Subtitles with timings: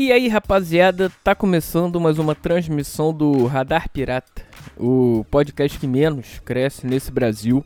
[0.00, 4.46] E aí, rapaziada, tá começando mais uma transmissão do Radar Pirata,
[4.76, 7.64] o podcast que menos cresce nesse Brasil.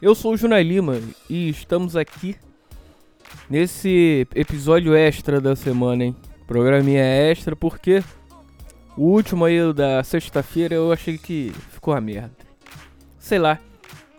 [0.00, 2.36] Eu sou o Junai Lima e estamos aqui
[3.50, 6.16] nesse episódio extra da semana, hein?
[6.46, 8.00] Programinha extra porque
[8.96, 12.30] o último aí da sexta-feira eu achei que ficou a merda.
[13.18, 13.58] Sei lá,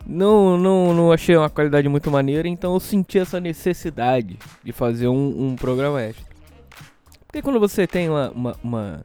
[0.06, 5.08] não, não, não achei uma qualidade muito maneira, então eu senti essa necessidade de fazer
[5.08, 6.27] um, um programa extra.
[7.28, 9.04] Porque quando você tem uma, uma, uma,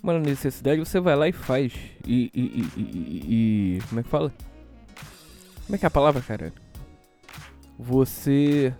[0.00, 1.72] uma necessidade, você vai lá e faz.
[2.06, 4.32] E, e, e, e, Como é que fala?
[5.66, 6.52] Como é que é a palavra, cara?
[7.76, 8.72] Você.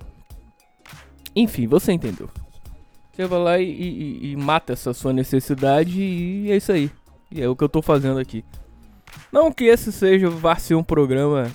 [1.35, 2.31] Enfim, você entendeu.
[3.13, 6.91] Você vai lá e, e, mata essa sua necessidade e é isso aí.
[7.31, 8.45] E é o que eu tô fazendo aqui.
[9.33, 11.51] Não que esse seja, vá ser um programa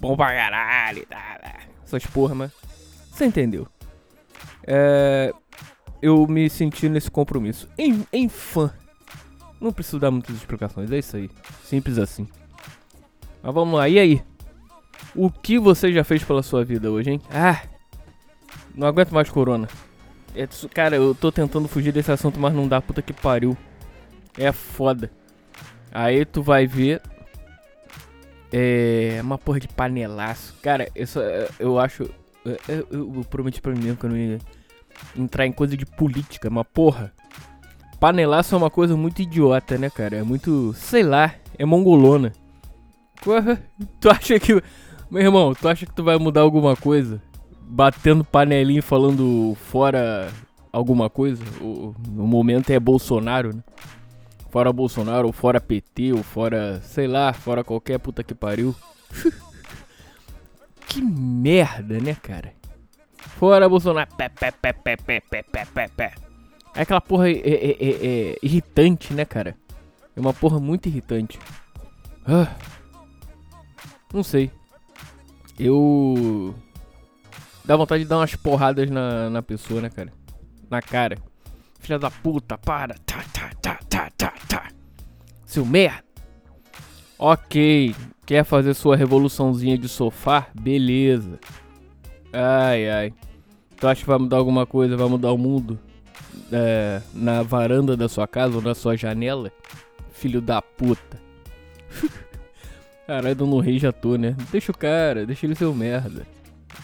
[0.00, 2.52] bom pra caralho, tá, essas porra, mas
[3.10, 3.66] você entendeu.
[4.66, 5.32] É,
[6.02, 7.68] eu me senti nesse compromisso.
[7.78, 8.72] Em, em fã.
[9.60, 11.30] Não preciso dar muitas explicações, é isso aí.
[11.64, 12.26] Simples assim.
[13.42, 14.22] Mas vamos lá, e aí?
[15.14, 17.20] O que você já fez pela sua vida hoje, hein?
[17.30, 17.62] Ah!
[18.74, 19.68] Não aguento mais corona.
[20.34, 23.56] É, cara, eu tô tentando fugir desse assunto, mas não dá, puta que pariu.
[24.38, 25.10] É foda.
[25.92, 27.02] Aí tu vai ver.
[28.52, 29.18] É.
[29.22, 30.54] Uma porra de panelaço.
[30.62, 31.18] Cara, isso,
[31.58, 32.08] eu acho.
[32.44, 34.38] Eu, eu, eu prometi pra mim mesmo que eu não ia
[35.16, 37.12] entrar em coisa de política, mas porra.
[37.98, 40.16] Panelaço é uma coisa muito idiota, né, cara?
[40.16, 40.72] É muito.
[40.74, 42.32] sei lá, é mongolona.
[44.00, 44.62] Tu acha que.
[45.10, 47.20] Meu irmão, tu acha que tu vai mudar alguma coisa?
[47.62, 50.32] Batendo panelinha falando fora
[50.72, 51.44] alguma coisa?
[51.60, 53.62] O, no momento é Bolsonaro, né?
[54.50, 56.80] Fora Bolsonaro, ou fora PT, ou fora.
[56.82, 58.74] sei lá, fora qualquer puta que pariu.
[60.88, 62.59] que merda, né, cara?
[63.40, 64.06] Fora Bolsonaro.
[64.18, 66.12] Pé, pé, pé, pé, pé, pé, pé, pé, pé.
[66.74, 69.56] É aquela porra é, é, é, é, irritante, né, cara?
[70.14, 71.38] É uma porra muito irritante.
[72.26, 72.54] Ah,
[74.12, 74.50] não sei.
[75.58, 76.54] Eu.
[77.64, 80.12] Dá vontade de dar umas porradas na, na pessoa, né, cara?
[80.68, 81.16] Na cara.
[81.78, 82.94] Filha da puta, para.
[83.06, 84.68] Tá, tá, tá, tá, tá, tá.
[85.46, 86.04] Seu merda.
[87.18, 87.94] Ok.
[88.26, 90.46] Quer fazer sua revoluçãozinha de sofá?
[90.54, 91.40] Beleza.
[92.34, 93.14] Ai, ai.
[93.80, 94.94] Tu acha que vai mudar alguma coisa?
[94.94, 95.78] Vai mudar o mundo?
[96.52, 99.50] É, na varanda da sua casa ou na sua janela?
[100.12, 101.18] Filho da puta.
[103.06, 104.36] Caralho, um rei já tô, né?
[104.52, 106.26] Deixa o cara, deixa ele ser um merda.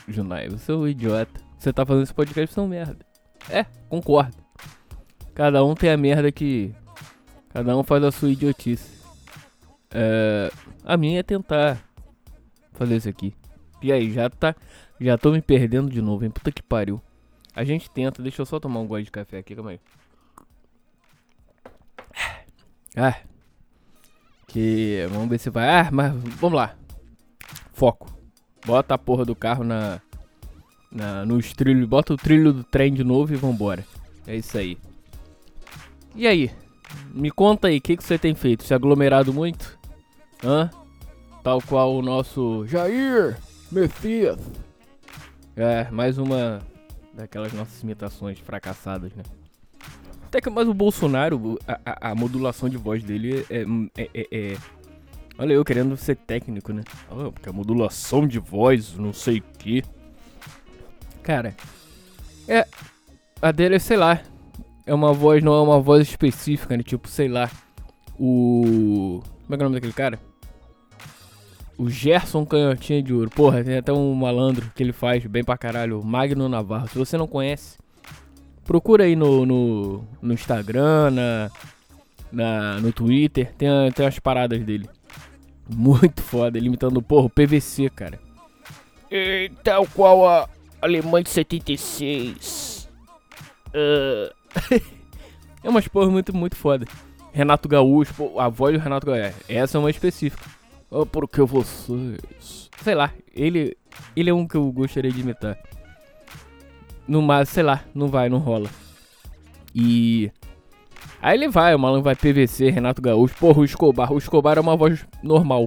[0.08, 1.38] Junai, você é um idiota.
[1.58, 3.04] Você tá fazendo esse podcast, você um merda.
[3.50, 4.36] É, concordo.
[5.34, 6.74] Cada um tem a merda que.
[7.50, 9.02] Cada um faz a sua idiotice.
[9.92, 10.50] É,
[10.82, 11.78] a minha é tentar
[12.72, 13.34] fazer isso aqui.
[13.82, 14.56] E aí, já tá.
[15.00, 16.30] Já tô me perdendo de novo, hein?
[16.30, 17.00] Puta que pariu.
[17.54, 19.80] A gente tenta, deixa eu só tomar um gole de café aqui, calma aí.
[22.96, 23.14] Ah.
[24.46, 25.06] Que.
[25.10, 25.68] Vamos ver se vai.
[25.68, 26.74] Ah, mas vamos lá.
[27.74, 28.10] Foco.
[28.64, 30.00] Bota a porra do carro na.
[30.90, 31.86] na nos trilhos.
[31.86, 33.84] Bota o trilho do trem de novo e vambora.
[34.26, 34.78] É isso aí.
[36.14, 36.50] E aí?
[37.12, 38.64] Me conta aí, o que, que você tem feito?
[38.64, 39.78] Se aglomerado muito?
[40.42, 40.70] Hã?
[41.42, 43.36] Tal qual o nosso Jair
[43.70, 44.38] Messias.
[45.56, 46.60] É, mais uma
[47.14, 49.22] daquelas nossas imitações fracassadas, né?
[50.26, 53.64] Até que mais o Bolsonaro, a, a, a modulação de voz dele é,
[53.96, 54.56] é, é, é,
[55.38, 56.82] Olha eu querendo ser técnico, né?
[57.10, 59.82] Oh, porque a modulação de voz, não sei o que.
[61.22, 61.54] Cara,
[62.46, 62.66] é.
[63.40, 64.20] A dele é, sei lá.
[64.86, 66.82] É uma voz, não é uma voz específica, né?
[66.82, 67.50] Tipo, sei lá.
[68.18, 69.22] O.
[69.44, 70.18] Como é que é o nome daquele cara?
[71.78, 73.30] O Gerson Canhotinha de Ouro.
[73.30, 76.02] Porra, tem até um malandro que ele faz bem pra caralho.
[76.02, 76.88] Magno Navarro.
[76.88, 77.76] Se você não conhece,
[78.64, 81.50] procura aí no, no, no Instagram, na,
[82.32, 83.52] na, no Twitter.
[83.58, 84.88] Tem, tem umas paradas dele.
[85.68, 86.56] Muito foda.
[86.56, 88.18] Ele imitando, porra, o PVC, cara.
[89.10, 90.48] E tal qual a
[90.80, 92.88] Alemanha de 76.
[93.68, 94.34] Uh...
[95.62, 96.86] é umas porra muito, muito foda.
[97.32, 99.34] Renato Gaúcho, a voz do Renato Gaúcho.
[99.46, 100.55] Essa é uma específica.
[100.90, 102.70] Oh, porque vocês.
[102.82, 103.76] Sei lá, ele.
[104.14, 105.58] Ele é um que eu gostaria de imitar.
[107.08, 108.68] No mais, sei lá, não vai, não rola.
[109.74, 110.30] E.
[111.20, 113.34] Aí ele vai, o maluco vai PVC, Renato Gaúcho.
[113.36, 114.12] Porra, o Escobar.
[114.12, 115.66] O Escobar é uma voz normal.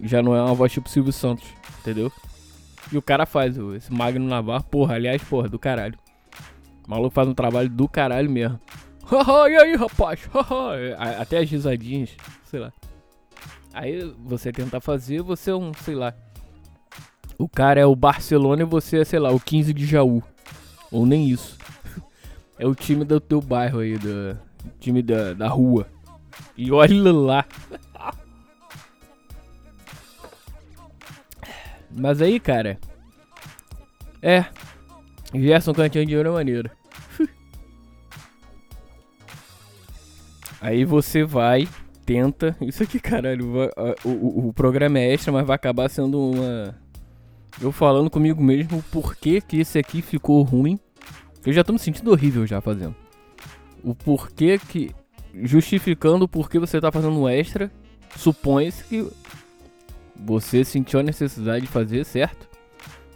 [0.00, 1.46] Já não é uma voz tipo Silvio Santos,
[1.80, 2.12] entendeu?
[2.92, 5.98] E o cara faz esse Magno Navarro, porra, aliás, porra, do caralho.
[6.86, 8.60] O maluco faz um trabalho do caralho mesmo.
[9.06, 10.28] Haha, e aí, rapaz?
[10.32, 11.20] Haha.
[11.20, 12.10] Até as risadinhas,
[12.44, 12.72] sei lá.
[13.74, 16.14] Aí você tentar fazer, você é um, sei lá.
[17.36, 20.22] O cara é o Barcelona e você é, sei lá, o 15 de Jaú.
[20.92, 21.58] Ou nem isso.
[22.56, 24.38] É o time do teu bairro aí, do
[24.78, 25.88] time da, da rua.
[26.56, 27.44] E olha lá.
[31.90, 32.78] Mas aí, cara.
[34.22, 34.44] É.
[35.34, 36.70] Gerson Cantinho de dinheiro é maneiro.
[40.60, 41.68] Aí você vai,
[42.04, 42.56] tenta.
[42.60, 43.70] Isso aqui, caralho,
[44.04, 46.74] o, o, o, programa é extra, mas vai acabar sendo uma.
[47.60, 50.78] Eu falando comigo mesmo por que, que esse aqui ficou ruim.
[51.44, 52.94] Eu já tô me sentindo horrível já fazendo.
[53.82, 54.90] O porquê que.
[55.42, 57.70] Justificando o porquê você tá fazendo um extra.
[58.16, 59.08] Supõe-se que
[60.14, 62.48] você sentiu a necessidade de fazer, certo?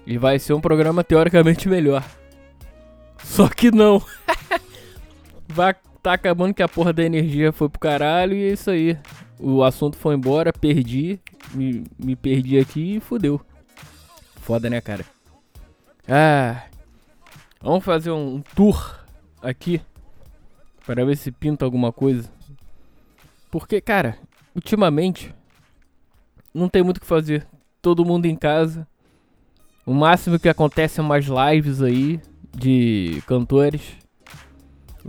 [0.04, 2.04] E vai ser um programa teoricamente melhor.
[3.22, 4.02] Só que não.
[5.48, 8.98] vai tá acabando que a porra da energia foi pro caralho e é isso aí.
[9.38, 11.20] O assunto foi embora, perdi,
[11.54, 13.40] me, me perdi aqui e fudeu.
[14.36, 15.04] Foda, né, cara?
[16.08, 16.64] Ah,
[17.60, 18.98] vamos fazer um tour
[19.42, 19.80] aqui
[20.86, 22.30] para ver se pinta alguma coisa.
[23.50, 24.16] Porque, cara,
[24.54, 25.34] ultimamente
[26.52, 27.46] não tem muito o que fazer.
[27.80, 28.86] Todo mundo em casa.
[29.86, 32.20] O máximo que acontece é umas lives aí
[32.56, 33.96] de cantores.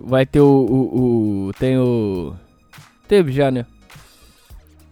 [0.03, 2.33] Vai ter o, o, o, Tem o.
[3.07, 3.65] Teve já, né?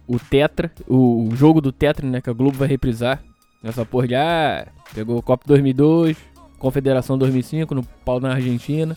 [0.06, 0.70] O Tetra.
[0.86, 2.20] O, o, jogo do Tetra, né?
[2.20, 3.22] Que a Globo vai reprisar.
[3.62, 4.14] Nessa porra de.
[4.14, 6.16] Ah, pegou o Copa 2002.
[6.58, 8.96] Confederação 2005 no pau na Argentina.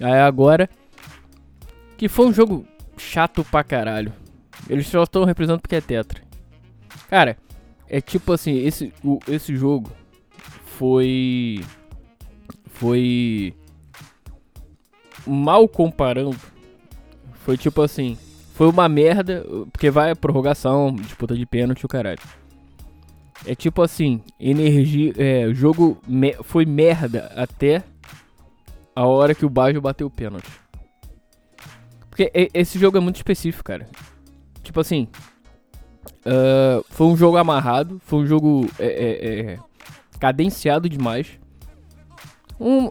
[0.00, 0.68] Aí agora.
[1.96, 2.66] Que foi um jogo
[2.96, 4.12] chato pra caralho.
[4.68, 6.22] Eles só estão representando porque é Tetra.
[7.08, 7.36] Cara,
[7.88, 9.90] é tipo assim, esse, o, esse jogo
[10.64, 11.60] foi.
[12.66, 13.54] Foi
[15.26, 16.36] mal comparando,
[17.44, 18.16] foi tipo assim,
[18.54, 22.20] foi uma merda, porque vai a prorrogação, disputa de pênalti o caralho.
[23.46, 27.82] É tipo assim, energia, é, o jogo me, foi merda até
[28.94, 30.48] a hora que o Bajo bateu o pênalti.
[32.08, 33.88] Porque esse jogo é muito específico, cara.
[34.62, 35.08] Tipo assim,
[36.24, 39.58] uh, foi um jogo amarrado, foi um jogo é, é, é
[40.20, 41.38] cadenciado demais.
[42.60, 42.90] Um,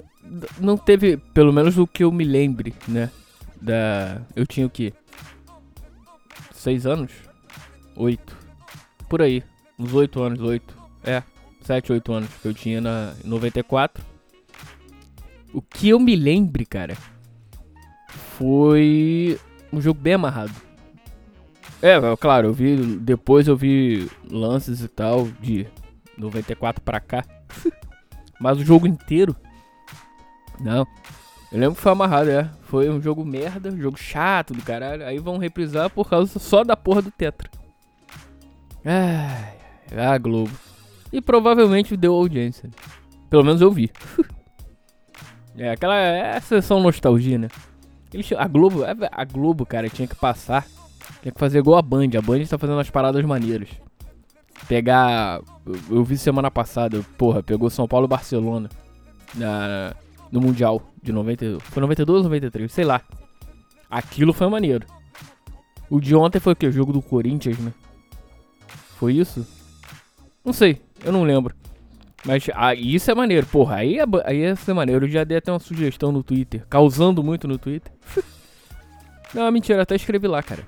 [0.59, 3.09] não teve, pelo menos o que eu me lembre, né?
[3.61, 4.21] Da.
[4.35, 4.93] Eu tinha o quê?
[6.53, 7.11] Seis anos?
[7.95, 8.35] Oito.
[9.09, 9.43] Por aí.
[9.77, 10.75] Uns oito anos, oito.
[11.03, 11.21] É,
[11.61, 14.03] sete, oito anos que eu tinha na 94.
[15.53, 16.97] O que eu me lembre, cara,
[18.37, 19.39] foi
[19.71, 20.53] um jogo bem amarrado.
[21.81, 22.77] É, claro, eu vi.
[22.97, 25.67] Depois eu vi lances e tal de
[26.17, 27.25] 94 pra cá.
[28.39, 29.35] Mas o jogo inteiro
[30.59, 30.87] não.
[31.51, 32.49] Eu lembro que foi amarrado, é.
[32.63, 35.05] Foi um jogo merda, jogo chato do caralho.
[35.05, 37.47] Aí vão reprisar por causa só da porra do Tetra.
[38.83, 39.53] Ai,
[39.95, 40.51] a Globo.
[41.11, 42.71] E provavelmente deu audiência.
[43.29, 43.91] Pelo menos eu vi.
[45.55, 45.95] é, aquela.
[45.95, 47.49] É a sessão nostalgia, né?
[48.11, 50.65] Eles, a Globo, é, a Globo, cara, tinha que passar.
[51.21, 52.09] Tinha que fazer igual a Band.
[52.17, 53.69] A Band tá fazendo umas paradas maneiras.
[54.67, 55.39] Pegar.
[55.65, 58.69] Eu, eu vi semana passada, porra, pegou São Paulo e Barcelona.
[59.35, 59.95] Na,
[60.33, 63.03] no Mundial de 90, foi 92 ou 93, sei lá.
[63.87, 64.87] Aquilo foi maneiro.
[65.87, 66.65] O de ontem foi o que?
[66.65, 67.71] O jogo do Corinthians, né?
[68.97, 69.45] Foi isso?
[70.43, 71.55] Não sei, eu não lembro.
[72.25, 73.75] Mas ah, isso é maneiro, porra.
[73.75, 75.05] Aí, é, aí ia ser maneiro.
[75.05, 77.91] Eu já dei até uma sugestão no Twitter, causando muito no Twitter.
[79.35, 80.63] não, mentira, até escrevi lá, cara.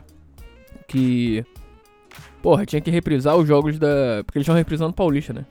[0.87, 1.43] Que.
[2.39, 4.21] Porra, tinha que reprisar os jogos da.
[4.23, 5.43] Porque eles estão reprisando Paulista, né?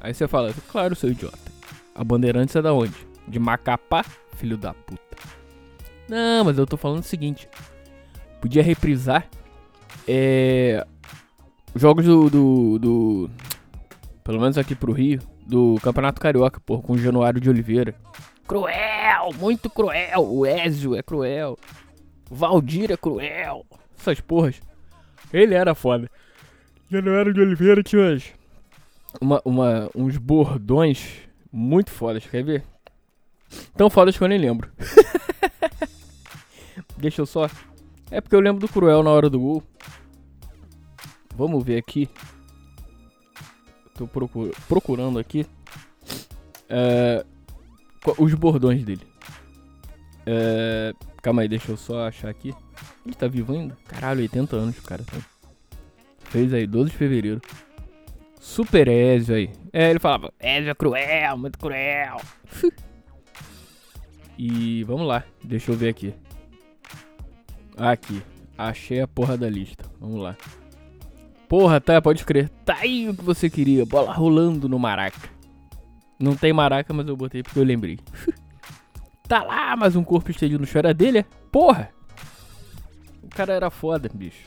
[0.00, 1.38] Aí você fala, claro, seu idiota.
[1.94, 3.09] A Bandeirantes é da onde?
[3.30, 4.04] De Macapá,
[4.36, 5.16] filho da puta.
[6.08, 7.48] Não, mas eu tô falando o seguinte.
[8.40, 9.28] Podia reprisar
[10.08, 10.84] é,
[11.74, 13.30] jogos do, do, do,
[14.24, 15.20] Pelo menos aqui pro Rio.
[15.46, 17.94] Do Campeonato Carioca, porra, com o Januário de Oliveira.
[18.46, 19.32] Cruel!
[19.38, 20.24] Muito cruel!
[20.32, 21.58] O Ezio é cruel.
[22.30, 23.66] Valdir é cruel.
[23.98, 24.60] Essas porras.
[25.32, 26.08] Ele era foda.
[26.88, 28.16] Januário de Oliveira tinha
[29.20, 32.24] uma, uma, uns bordões muito fodas.
[32.26, 32.64] Quer ver?
[33.76, 34.70] Tão fodas que eu nem lembro.
[36.96, 37.48] Deixa eu só.
[38.10, 39.62] É porque eu lembro do Cruel na hora do gol.
[41.34, 42.08] Vamos ver aqui.
[43.94, 45.46] Tô procur procurando aqui.
[46.70, 47.24] Uh,
[48.18, 49.06] os bordões dele.
[50.20, 52.54] Uh, calma aí, deixa eu só achar aqui.
[53.04, 53.76] Ele tá vivo ainda?
[53.86, 55.20] Caralho, 80 anos o cara tem.
[56.24, 57.40] Fez aí, 12 de fevereiro.
[58.38, 59.50] Super Ezio aí.
[59.72, 62.20] É, ele falava, Ezio é cruel, muito cruel.
[64.42, 66.14] E vamos lá, deixa eu ver aqui.
[67.76, 68.22] Aqui,
[68.56, 69.84] achei a porra da lista.
[70.00, 70.34] Vamos lá.
[71.46, 72.48] Porra, tá, pode crer.
[72.64, 73.84] Tá aí o que você queria.
[73.84, 75.28] Bola rolando no Maraca.
[76.18, 77.98] Não tem Maraca, mas eu botei porque eu lembrei.
[79.28, 81.24] Tá lá, mais um corpo estendido no chão dele, é?
[81.52, 81.90] Porra!
[83.22, 84.44] O cara era foda, bicho.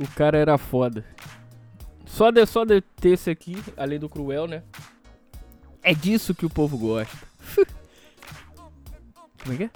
[0.00, 1.04] O cara era foda.
[2.04, 4.64] Só de, só de ter esse aqui, além do cruel, né?
[5.80, 7.31] É disso que o povo gosta.
[9.42, 9.70] Como é que é?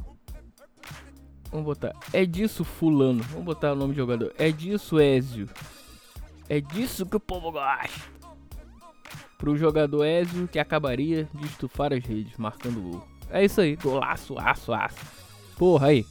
[1.50, 1.94] Vamos botar.
[2.12, 3.22] É disso, fulano.
[3.24, 4.32] Vamos botar o nome do jogador.
[4.38, 5.48] É disso, Ezio.
[6.48, 8.16] É disso que o povo gosta.
[9.38, 13.08] Pro jogador Ezio que acabaria de estufar as redes, marcando gol.
[13.30, 13.76] É isso aí.
[13.76, 14.98] Golaço, aço, aço.
[15.56, 16.06] Porra, aí.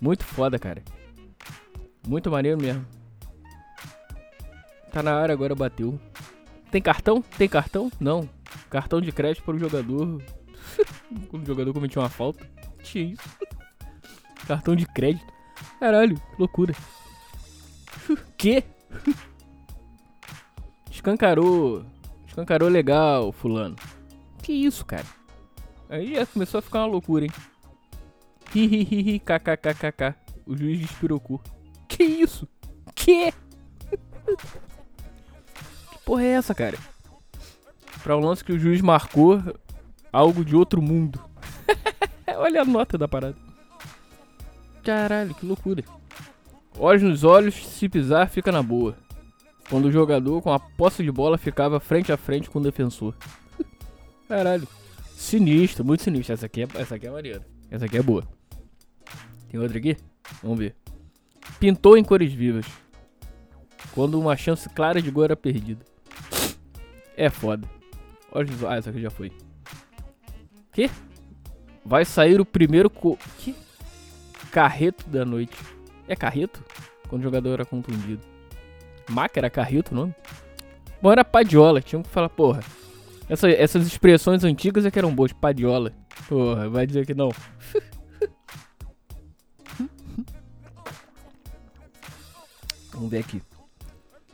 [0.00, 0.82] Muito foda, cara.
[2.06, 2.86] Muito maneiro mesmo.
[4.90, 5.98] Tá na área agora, bateu.
[6.70, 7.22] Tem cartão?
[7.22, 7.90] Tem cartão?
[8.00, 8.28] Não.
[8.68, 10.22] Cartão de crédito para o jogador.
[11.32, 12.48] O jogador cometeu uma falta.
[12.82, 13.28] Tinha isso.
[14.46, 15.32] Cartão de crédito.
[15.78, 16.74] Caralho, loucura.
[18.36, 18.62] que?
[20.90, 21.84] Escancarou.
[22.26, 23.76] Escancarou legal, fulano.
[24.42, 25.06] Que isso, cara?
[25.88, 27.32] Aí já começou a ficar uma loucura, hein?
[28.54, 30.14] Hihihihi, kkkkk.
[30.46, 31.40] O juiz despirocou.
[31.88, 32.48] Que isso?
[32.94, 33.32] Que?
[33.32, 33.36] que
[36.04, 36.78] porra é essa, cara?
[38.02, 39.42] Pra um lance que o juiz marcou
[40.12, 41.20] algo de outro mundo.
[42.36, 43.36] Olha a nota da parada.
[44.82, 45.84] Caralho, que loucura.
[46.78, 48.96] Olhos nos olhos, se pisar, fica na boa.
[49.68, 53.14] Quando o jogador com a posse de bola ficava frente a frente com o defensor.
[54.28, 54.66] Caralho.
[55.14, 56.32] Sinistro, muito sinistro.
[56.32, 57.46] Essa aqui é, essa aqui é maneira.
[57.70, 58.24] Essa aqui é boa.
[59.48, 59.96] Tem outra aqui?
[60.42, 60.74] Vamos ver.
[61.58, 62.66] Pintou em cores vivas.
[63.92, 65.84] Quando uma chance clara de gol era perdida.
[67.16, 67.68] É foda.
[68.32, 69.30] Olhos, ah, essa aqui já foi.
[70.72, 70.90] Que?
[71.84, 73.18] Vai sair o primeiro co...
[73.38, 73.54] Que?
[74.50, 75.56] Carreto da noite.
[76.06, 76.62] É carreto?
[77.08, 78.22] Quando o jogador era contundido.
[79.08, 80.14] Maca era carreto o nome?
[81.02, 81.80] Bom, era padiola.
[81.80, 82.62] Tinha que falar, porra.
[83.28, 85.32] Essa, essas expressões antigas é que eram boas.
[85.32, 85.92] Padiola.
[86.28, 87.30] Porra, vai dizer que não.
[92.92, 93.40] Vamos ver aqui.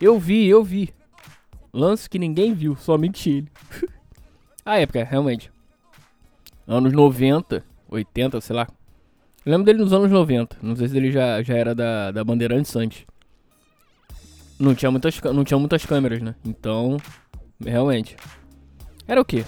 [0.00, 0.92] Eu vi, eu vi.
[1.72, 3.52] Lance que ninguém viu, somente ele.
[4.64, 5.52] A época, realmente.
[6.66, 8.66] Anos 90, 80, sei lá.
[9.44, 10.56] Eu lembro dele nos anos 90.
[10.60, 13.06] Não sei se ele já, já era da, da Bandeirantes antes.
[14.58, 16.34] Não tinha, muitas, não tinha muitas câmeras, né?
[16.44, 16.96] Então,
[17.64, 18.16] realmente.
[19.06, 19.44] Era o quê?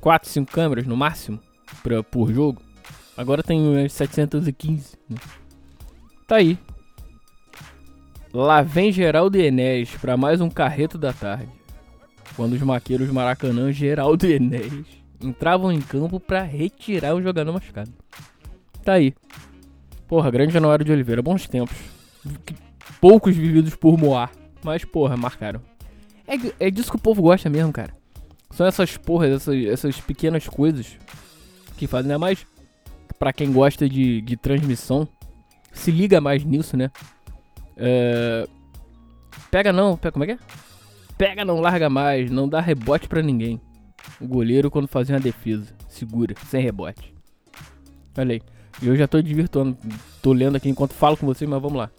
[0.00, 1.40] 4, 5 câmeras no máximo
[1.82, 2.60] pra, por jogo.
[3.16, 4.98] Agora tem 715.
[5.08, 5.16] Né?
[6.26, 6.58] Tá aí.
[8.32, 11.48] Lá vem Geraldo Enéas pra mais um carreto da tarde
[12.36, 17.92] quando os maqueiros Maracanã, Geraldo Enéas entravam em campo para retirar o jogador machucado.
[18.84, 19.14] Tá aí.
[20.08, 21.76] Porra, grande Januário de Oliveira, bons tempos.
[23.00, 24.30] Poucos vividos por Moar,
[24.62, 25.60] mas porra, marcaram.
[26.26, 27.94] É, é disso que o povo gosta mesmo, cara.
[28.50, 30.96] São essas porras, essas, essas pequenas coisas
[31.76, 32.16] que fazem, né?
[32.16, 32.44] Mas
[33.18, 35.08] pra quem gosta de, de transmissão,
[35.72, 36.90] se liga mais nisso, né?
[37.76, 38.46] É...
[39.50, 40.38] Pega não, pega, como é que é?
[41.16, 43.60] Pega, não larga mais, não dá rebote para ninguém.
[44.20, 47.14] O goleiro quando fazia uma defesa, segura, sem rebote.
[48.16, 48.42] Olha aí.
[48.82, 49.76] Eu já tô divirtuando,
[50.22, 51.90] tô lendo aqui enquanto falo com vocês, mas vamos lá.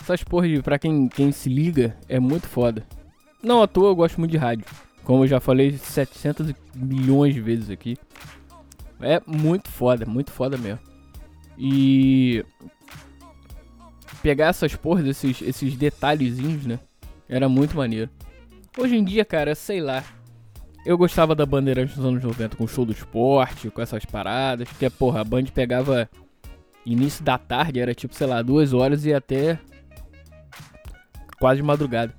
[0.00, 2.84] Essas porras, de, pra quem, quem se liga, é muito foda.
[3.42, 4.64] Não à toa eu gosto muito de rádio.
[5.04, 7.96] Como eu já falei 700 milhões de vezes aqui.
[9.00, 10.80] É muito foda, muito foda mesmo.
[11.56, 12.44] E
[14.22, 16.78] pegar essas porras, esses, esses detalhezinhos, né?
[17.28, 18.10] Era muito maneiro.
[18.78, 20.04] Hoje em dia, cara, sei lá.
[20.84, 24.68] Eu gostava da Bandeirante dos anos 90 com o show do esporte, com essas paradas.
[24.68, 26.10] Porque, porra, a Band pegava
[26.84, 29.58] início da tarde, era tipo, sei lá, duas horas e até
[31.38, 32.12] quase madrugada.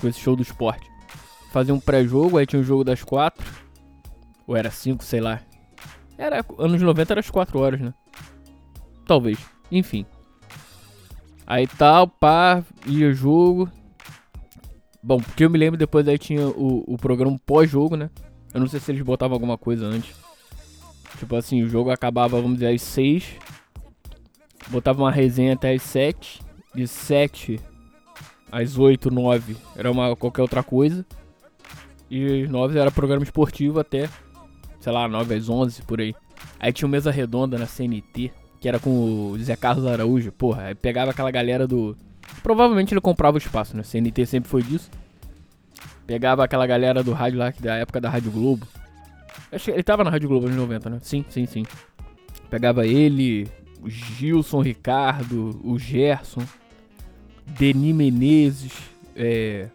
[0.00, 0.90] Com esse show do esporte.
[1.52, 3.44] Fazia um pré-jogo, aí tinha o jogo das quatro.
[4.46, 5.40] Ou era cinco, sei lá.
[6.16, 7.92] Era, anos 90 era as quatro horas, né?
[9.06, 9.38] Talvez.
[9.70, 10.06] Enfim.
[11.46, 13.70] Aí tal, pá, ia jogo.
[15.06, 18.08] Bom, porque eu me lembro depois aí tinha o, o programa pós-jogo, né?
[18.54, 20.16] Eu não sei se eles botavam alguma coisa antes.
[21.18, 23.36] Tipo assim, o jogo acabava, vamos dizer, às 6.
[24.68, 26.40] Botava uma resenha até às 7.
[26.74, 27.60] De 7
[28.50, 31.04] às 8, 9 era uma qualquer outra coisa.
[32.10, 34.08] E às 9 era programa esportivo até,
[34.80, 36.14] sei lá, 9 às 11, por aí.
[36.58, 40.32] Aí tinha uma mesa redonda na CNT, que era com o Zé Carlos Araújo.
[40.32, 41.94] Porra, aí pegava aquela galera do
[42.44, 43.82] Provavelmente ele comprava o espaço, né?
[43.82, 44.90] CNT sempre foi disso.
[46.06, 48.68] Pegava aquela galera do rádio lá, da época da Rádio Globo.
[49.50, 50.98] Acho que ele tava na Rádio Globo nos 90, né?
[51.00, 51.64] Sim, sim, sim.
[52.50, 53.48] Pegava ele,
[53.80, 56.42] o Gilson Ricardo, o Gerson,
[57.46, 58.74] Deni Menezes,
[59.16, 59.68] é...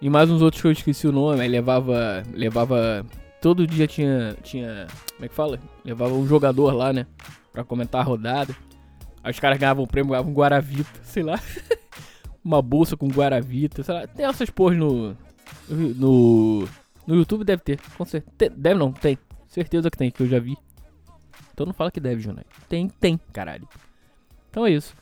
[0.00, 1.42] E mais uns outros que eu esqueci o nome.
[1.42, 3.04] Aí levava, levava
[3.42, 4.34] todo dia tinha.
[4.42, 4.86] tinha.
[5.14, 5.60] Como é que fala?
[5.84, 7.06] Levava um jogador lá, né?
[7.52, 8.56] Pra comentar a rodada.
[9.22, 11.38] Aí os caras ganhavam prêmio, ganhavam um Guaravita, sei lá.
[12.44, 14.06] Uma bolsa com Guaravita, sei lá.
[14.06, 15.16] Tem essas porras no.
[15.68, 16.68] No.
[17.06, 18.52] No YouTube deve ter, com certeza.
[18.56, 19.18] Deve não, tem.
[19.46, 20.56] Certeza que tem, que eu já vi.
[21.52, 22.44] Então não fala que deve, Junai.
[22.68, 23.68] Tem, tem, caralho.
[24.50, 24.94] Então é isso.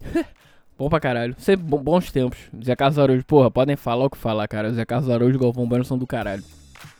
[0.78, 1.34] Bom pra caralho.
[1.38, 2.38] Sempre bons tempos.
[2.62, 4.72] Zé Carlos Araújo, porra, podem falar o que falar, cara.
[4.72, 6.44] Zé Carlos Araújo e Galvão Bueno são do caralho.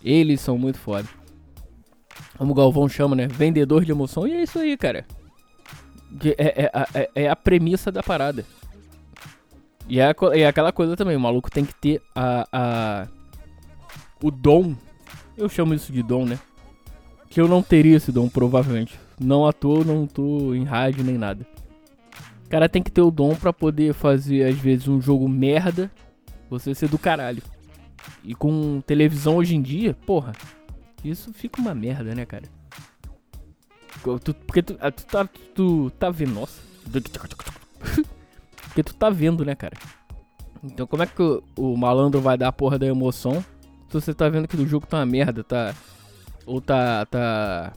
[0.03, 1.07] Eles são muito foda.
[2.39, 3.27] Como o Galvão chama, né?
[3.27, 4.27] Vendedor de emoção.
[4.27, 5.05] E é isso aí, cara.
[6.37, 8.45] É, é, é, é a premissa da parada.
[9.89, 11.17] E é, é, aquela coisa também.
[11.17, 13.09] O maluco tem que ter a, a.
[14.23, 14.75] O dom.
[15.37, 16.39] Eu chamo isso de dom, né?
[17.29, 18.99] Que eu não teria esse dom, provavelmente.
[19.21, 21.47] Não à toa, não tô em rádio nem nada.
[22.45, 25.91] O cara tem que ter o dom para poder fazer, às vezes, um jogo merda,
[26.49, 27.43] você ser do caralho.
[28.25, 30.33] E com televisão hoje em dia, porra,
[31.05, 32.45] isso fica uma merda, né, cara?
[34.19, 36.61] Tu, porque tu, ah, tu, tá, tu tá vendo, nossa.
[38.65, 39.77] porque tu tá vendo, né, cara?
[40.63, 43.45] Então como é que o, o, malandro vai dar a porra da emoção
[43.89, 45.75] se você tá vendo que o jogo tá uma merda, tá.
[46.45, 47.07] Ou tá.
[47.07, 47.73] tá.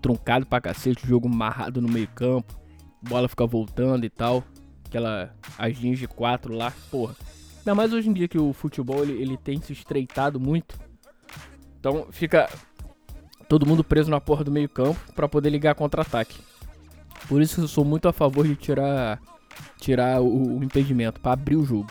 [0.00, 2.58] truncado pra cacete, o jogo amarrado no meio campo
[3.02, 4.44] bola fica voltando e tal.
[4.86, 5.34] Aquela.
[5.56, 7.14] As linhas de 4 lá, porra.
[7.58, 10.78] Ainda mais hoje em dia que o futebol ele, ele tem se estreitado muito.
[11.78, 12.48] Então fica
[13.48, 16.40] todo mundo preso na porra do meio campo para poder ligar contra-ataque.
[17.28, 19.20] Por isso eu sou muito a favor de tirar
[19.80, 21.90] tirar o, o impedimento para abrir o jogo.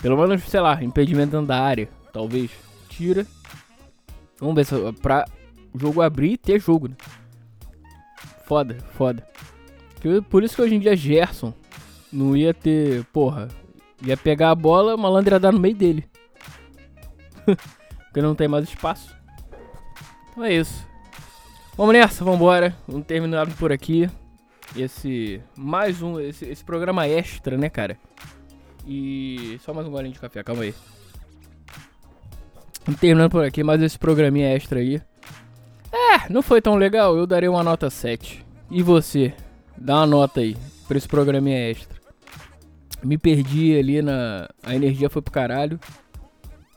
[0.00, 2.50] Pelo menos, sei lá, impedimento dentro da área, talvez.
[2.88, 3.26] Tira.
[4.38, 5.24] Vamos ver se pra
[5.72, 6.96] o jogo abrir e ter jogo, né?
[8.44, 9.26] Foda, foda.
[10.30, 11.52] Por isso que hoje em dia Gerson
[12.12, 13.04] não ia ter.
[13.06, 13.48] Porra,
[14.02, 16.08] ia pegar a bola, o malandro ia dar no meio dele.
[18.06, 19.15] Porque não tem mais espaço.
[20.38, 20.86] É isso.
[21.76, 22.76] Vamos nessa, vambora.
[22.86, 24.08] Vamos terminar por aqui.
[24.76, 25.40] Esse.
[25.56, 26.20] Mais um.
[26.20, 27.98] Esse, esse programa extra, né, cara?
[28.86, 29.58] E.
[29.64, 30.74] Só mais um golinho de café, calma aí.
[32.84, 35.00] Vamos terminando por aqui, mais esse programinha extra aí.
[35.90, 38.44] É, não foi tão legal, eu daria uma nota 7.
[38.70, 39.34] E você?
[39.76, 41.96] Dá uma nota aí pra esse programinha extra.
[43.02, 44.48] Me perdi ali na.
[44.62, 45.80] A energia foi pro caralho.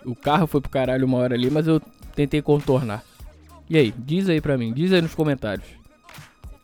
[0.06, 1.82] O carro foi pro caralho uma hora ali, mas eu
[2.16, 3.04] tentei contornar.
[3.70, 5.68] E aí, diz aí pra mim, diz aí nos comentários.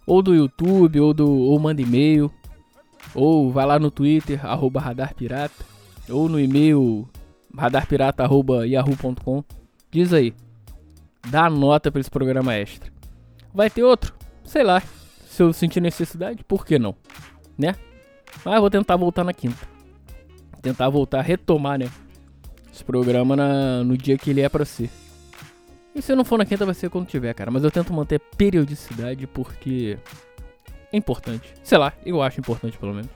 [0.06, 1.30] Ou do YouTube, ou do.
[1.30, 2.32] ou manda e-mail.
[3.14, 5.66] Ou vai lá no Twitter, arroba radarpirata.
[6.10, 7.08] Ou no e-mail
[7.56, 9.44] radarpirata.yahoo.com.
[9.92, 10.34] Diz aí.
[11.28, 12.92] Dá nota pra esse programa extra.
[13.54, 14.14] Vai ter outro?
[14.44, 14.82] Sei lá
[15.36, 16.96] se eu sentir necessidade, por que não?
[17.58, 17.76] Né?
[18.44, 19.68] Mas vou tentar voltar na quinta.
[20.62, 21.90] Tentar voltar retomar, né?
[22.74, 24.90] Esse programa na, no dia que ele é pra ser.
[25.96, 27.50] E se não for na quinta, vai ser quando tiver, cara.
[27.50, 29.98] Mas eu tento manter periodicidade porque
[30.92, 31.54] é importante.
[31.64, 33.10] Sei lá, eu acho importante pelo menos.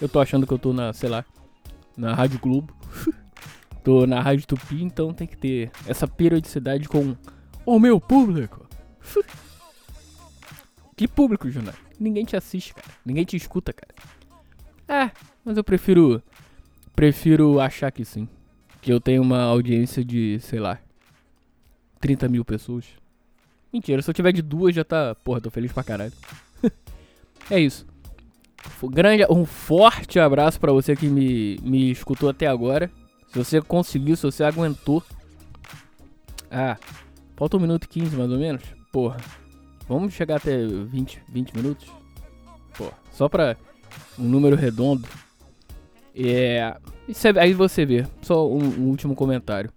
[0.00, 1.24] Eu tô achando que eu tô na, sei lá,
[1.96, 2.72] na Rádio Globo.
[3.82, 7.16] tô na Rádio Tupi, então tem que ter essa periodicidade com
[7.66, 8.66] o meu público.
[10.94, 11.74] Que público, Junai?
[11.98, 12.86] Ninguém te assiste, cara.
[13.04, 13.92] Ninguém te escuta, cara.
[14.86, 15.10] É,
[15.44, 16.22] mas eu prefiro.
[16.94, 18.28] Prefiro achar que sim.
[18.80, 20.78] Que eu tenho uma audiência de, sei lá,
[22.02, 22.84] 30 mil pessoas.
[23.72, 25.14] Mentira, se eu tiver de duas já tá.
[25.14, 26.12] Porra, tô feliz pra caralho.
[27.50, 27.86] é isso.
[28.82, 32.90] Um grande, um forte abraço para você que me, me escutou até agora.
[33.28, 35.02] Se você conseguiu, se você aguentou.
[36.50, 36.76] Ah,
[37.34, 38.62] falta um minuto e 15 mais ou menos.
[38.92, 39.16] Porra,
[39.88, 41.86] Vamos chegar até 20, 20 minutos?
[42.78, 43.56] Pô, só pra
[44.18, 45.06] um número redondo.
[46.14, 46.74] É.
[47.38, 49.70] Aí você vê, só um, um, último comentário.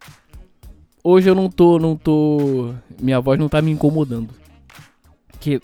[1.07, 2.73] Hoje eu não tô, não tô.
[2.99, 4.33] Minha voz não tá me incomodando.
[5.39, 5.61] Que,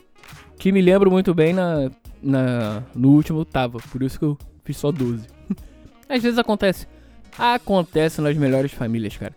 [0.59, 1.89] que me lembro muito bem na,
[2.21, 2.83] na.
[2.93, 5.25] No último tava, por isso que eu fiz só 12.
[6.07, 6.87] Às vezes acontece.
[7.39, 9.33] Acontece nas melhores famílias, cara.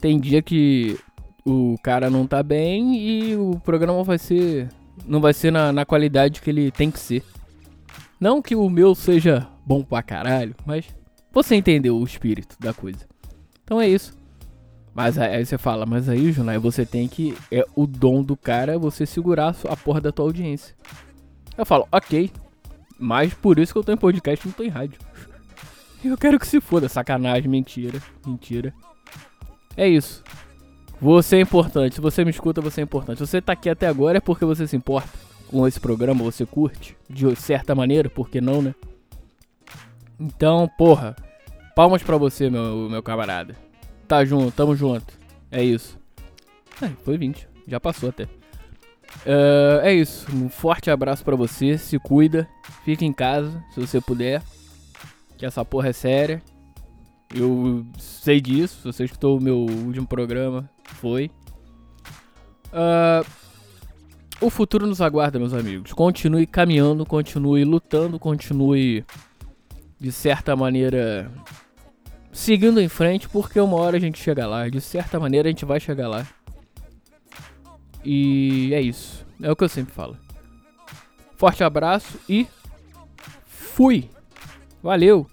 [0.00, 0.96] Tem dia que
[1.44, 4.68] o cara não tá bem e o programa vai ser.
[5.04, 7.24] Não vai ser na, na qualidade que ele tem que ser.
[8.20, 10.86] Não que o meu seja bom pra caralho, mas
[11.32, 13.08] você entendeu o espírito da coisa.
[13.64, 14.21] Então é isso.
[14.94, 17.36] Mas aí você fala, mas aí, Junai, você tem que.
[17.50, 20.74] É o dom do cara você segurar a porra da tua audiência.
[21.56, 22.30] Eu falo, ok.
[22.98, 24.98] Mas por isso que eu tô em podcast e não tô em rádio.
[26.04, 26.88] Eu quero que se foda.
[26.88, 28.00] Sacanagem, mentira.
[28.26, 28.74] Mentira.
[29.76, 30.22] É isso.
[31.00, 31.94] Você é importante.
[31.94, 33.18] Se você me escuta, você é importante.
[33.18, 35.08] Se você tá aqui até agora é porque você se importa
[35.48, 38.74] com esse programa, você curte de certa maneira, por que não, né?
[40.18, 41.14] Então, porra,
[41.74, 43.54] palmas pra você, meu, meu camarada.
[44.12, 45.06] Tá junto, tamo junto.
[45.50, 45.98] É isso.
[46.82, 47.48] É, foi 20.
[47.66, 48.24] Já passou até.
[48.24, 50.30] Uh, é isso.
[50.36, 51.78] Um forte abraço para você.
[51.78, 52.46] Se cuida.
[52.84, 54.42] Fica em casa, se você puder.
[55.38, 56.42] Que essa porra é séria.
[57.34, 58.92] Eu sei disso.
[58.92, 61.30] Você escutou o meu último programa, foi.
[62.66, 63.26] Uh,
[64.42, 65.94] o futuro nos aguarda, meus amigos.
[65.94, 69.06] Continue caminhando, continue lutando, continue
[69.98, 71.32] de certa maneira
[72.32, 74.68] seguindo em frente, porque uma hora a gente chega lá.
[74.68, 76.26] De certa maneira a gente vai chegar lá.
[78.04, 79.24] E é isso.
[79.40, 80.16] É o que eu sempre falo.
[81.36, 82.46] Forte abraço e
[83.46, 84.10] fui.
[84.82, 85.26] Valeu.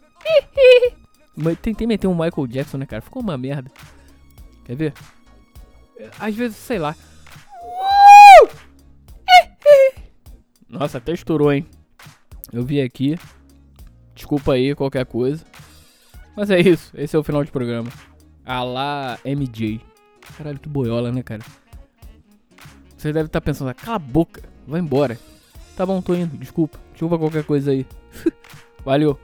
[1.61, 3.01] Tentei meter um Michael Jackson, né, cara?
[3.01, 3.71] Ficou uma merda.
[4.65, 4.93] Quer ver?
[6.19, 6.95] Às vezes, sei lá.
[10.67, 11.65] Nossa, até estourou, hein?
[12.51, 13.17] Eu vi aqui.
[14.13, 15.43] Desculpa aí qualquer coisa.
[16.39, 16.93] Mas é isso.
[16.95, 17.91] Esse é o final de programa.
[18.45, 19.81] Alá MJ.
[20.37, 21.41] Caralho, que boiola, né, cara?
[22.95, 25.19] Você deve estar tá pensando, cala a boca, vai embora.
[25.75, 26.79] Tá bom, tô indo, desculpa.
[26.93, 27.85] Desculpa qualquer coisa aí.
[28.85, 29.19] Valeu.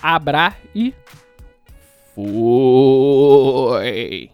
[0.00, 0.94] Abra e.
[2.14, 4.30] Foi.